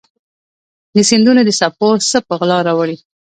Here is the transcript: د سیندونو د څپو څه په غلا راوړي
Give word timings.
د 0.95 0.97
سیندونو 1.09 1.41
د 1.45 1.49
څپو 1.59 1.89
څه 2.09 2.17
په 2.27 2.33
غلا 2.39 2.59
راوړي 2.67 2.97